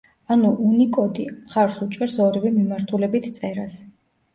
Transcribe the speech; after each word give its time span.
ანუ 0.35 0.53
უნიკოდი 0.69 1.27
მხარს 1.35 1.77
უჭერს 1.87 2.19
ორივე 2.27 2.57
მიმართულებით 2.59 3.33
წერას. 3.41 3.83